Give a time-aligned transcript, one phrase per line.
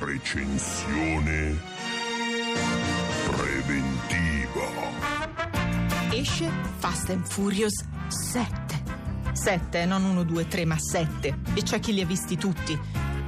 [0.00, 1.58] Recensione
[3.26, 4.66] preventiva.
[6.10, 8.82] Esce Fast and Furious 7.
[9.32, 11.38] 7, non 1, 2, 3, ma 7.
[11.54, 12.78] E c'è chi li ha visti tutti.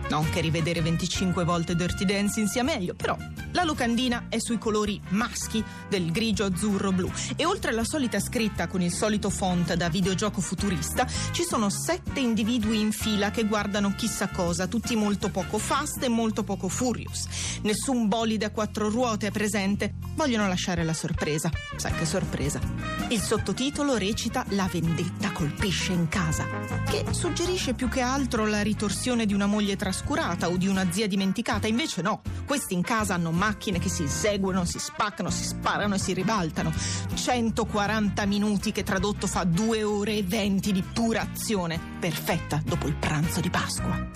[0.08, 3.16] Non che rivedere 25 volte Dirty Dancing sia meglio, però
[3.52, 8.66] la locandina è sui colori maschi del grigio azzurro blu e oltre alla solita scritta
[8.66, 13.94] con il solito font da videogioco futurista ci sono sette individui in fila che guardano
[13.94, 17.26] chissà cosa, tutti molto poco fast e molto poco furious.
[17.62, 21.50] Nessun bolide a quattro ruote è presente, vogliono lasciare la sorpresa.
[21.76, 22.60] Sai che sorpresa.
[23.08, 26.46] Il sottotitolo recita La vendetta colpisce in casa,
[26.88, 31.06] che suggerisce più che altro la ritorsione di una moglie trascurata o di una zia
[31.06, 35.94] dimenticata, invece no, questi in casa hanno macchine che si inseguono, si spaccano, si sparano
[35.94, 36.72] e si ribaltano.
[37.14, 42.94] 140 minuti che tradotto fa 2 ore e 20 di pura azione, perfetta dopo il
[42.94, 44.10] pranzo di Pasqua.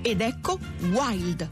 [0.00, 0.58] Ed ecco
[0.90, 1.48] Wild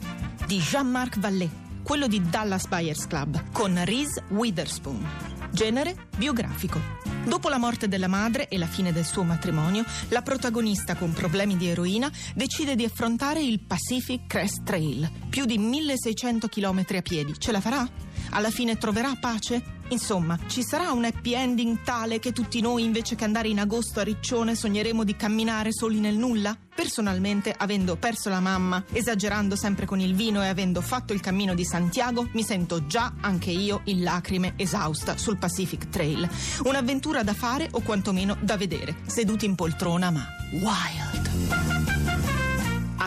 [0.47, 1.51] di Jean-Marc Vallée,
[1.83, 5.07] quello di Dallas Buyers Club, con Reese Witherspoon.
[5.51, 7.16] Genere biografico.
[7.27, 11.57] Dopo la morte della madre e la fine del suo matrimonio, la protagonista con problemi
[11.57, 17.35] di eroina decide di affrontare il Pacific Crest Trail, più di 1600 km a piedi.
[17.37, 18.06] Ce la farà?
[18.31, 19.75] Alla fine troverà pace?
[19.89, 24.01] Insomma, ci sarà un happy ending tale che tutti noi, invece che andare in agosto
[24.01, 26.57] a Riccione, sogneremo di camminare soli nel nulla?
[26.75, 31.55] Personalmente, avendo perso la mamma, esagerando sempre con il vino e avendo fatto il cammino
[31.55, 36.29] di Santiago, mi sento già anche io in lacrime esausta sul Pacific Trail.
[36.65, 41.26] Un'avventura da fare o quantomeno da vedere, seduti in poltrona ma wild.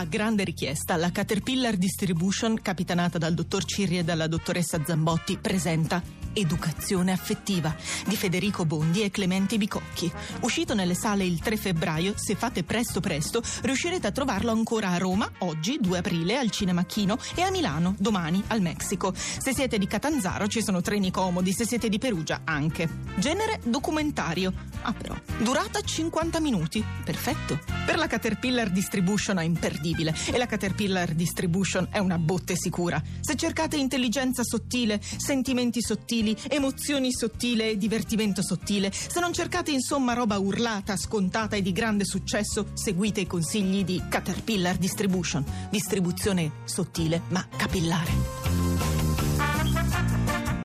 [0.00, 6.02] A grande richiesta, la Caterpillar Distribution, capitanata dal dottor Cirri e dalla dottoressa Zambotti, presenta
[6.32, 7.74] Educazione affettiva
[8.06, 10.10] di Federico Bondi e Clemente Bicocchi.
[10.40, 14.98] Uscito nelle sale il 3 febbraio, se fate presto presto, riuscirete a trovarlo ancora a
[14.98, 19.12] Roma, oggi 2 aprile, al Cinema Chino e a Milano, domani, al Messico.
[19.14, 22.88] Se siete di Catanzaro ci sono treni comodi, se siete di Perugia anche.
[23.16, 24.52] Genere documentario.
[24.82, 26.84] Ah però, durata 50 minuti.
[27.04, 27.58] Perfetto.
[27.84, 33.02] Per la Caterpillar Distribution è imperdibile e la Caterpillar Distribution è una botte sicura.
[33.20, 35.82] Se cercate intelligenza sottile, sentimenti
[36.30, 41.72] sottili, emozioni sottile e divertimento sottile, se non cercate insomma roba urlata, scontata e di
[41.72, 45.44] grande successo, seguite i consigli di Caterpillar Distribution.
[45.70, 48.39] Distribuzione sottile ma capillare.